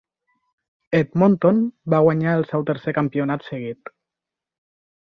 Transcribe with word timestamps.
Edmonton 0.99 1.61
va 1.95 2.01
guanyar 2.09 2.35
el 2.41 2.49
seu 2.55 2.67
tercer 2.73 2.99
campionat 3.01 3.47
seguit. 3.53 3.95